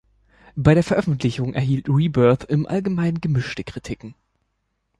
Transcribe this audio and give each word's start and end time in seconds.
Bei 0.55 0.73
der 0.73 0.81
Veröffentlichung 0.83 1.53
erhielt 1.53 1.87
„Rebirth“ 1.87 2.45
im 2.45 2.65
Allgemeinen 2.65 3.21
gemischte 3.21 3.63
Kritiken. 3.63 4.15